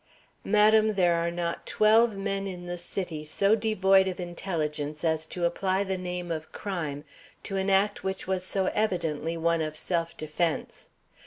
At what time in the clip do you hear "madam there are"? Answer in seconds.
0.43-1.29